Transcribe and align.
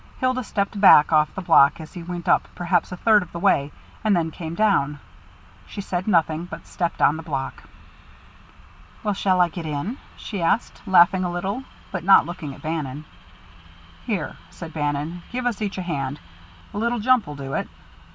Hilda 0.19 0.43
stepped 0.43 0.81
back 0.81 1.13
off 1.13 1.35
the 1.35 1.43
block 1.43 1.79
as 1.79 1.93
he 1.93 2.01
went 2.01 2.27
up 2.27 2.47
perhaps 2.55 2.91
a 2.91 2.97
third 2.97 3.21
of 3.21 3.31
the 3.31 3.37
way, 3.37 3.71
and 4.03 4.15
then 4.15 4.31
came 4.31 4.55
down. 4.55 4.97
She 5.67 5.79
said 5.81 6.07
nothing, 6.07 6.45
but 6.45 6.65
stepped 6.65 7.03
on 7.03 7.17
the 7.17 7.21
block. 7.21 7.61
"How 9.03 9.13
shall 9.13 9.39
I 9.39 9.49
get 9.49 9.67
in?" 9.67 9.99
she 10.17 10.41
asked, 10.41 10.81
laughing 10.87 11.23
a 11.23 11.29
little, 11.31 11.65
but 11.91 12.03
not 12.03 12.25
looking 12.25 12.55
at 12.55 12.63
Bannon. 12.63 13.05
"Here," 14.07 14.37
said 14.49 14.73
Bannon, 14.73 15.21
"give 15.31 15.45
us 15.45 15.61
each 15.61 15.77
a 15.77 15.83
hand. 15.83 16.19
A 16.73 16.79
little 16.79 16.97
jump'll 16.97 17.35
do 17.35 17.53
it. 17.53 17.69